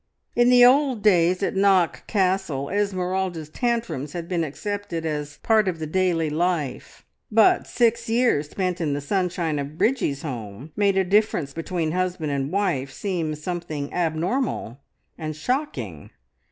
[0.35, 5.77] In the old days at Knock Castle Esmeralda's tantrums had been accepted as part of
[5.77, 11.03] the daily life, but six years spent in the sunshine of Bridgie's home made a
[11.03, 14.79] difference between husband and wife seem something abnormal
[15.19, 16.09] and shocking.